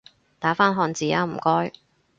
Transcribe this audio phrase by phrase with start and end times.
[0.39, 1.73] 打返漢字吖唔該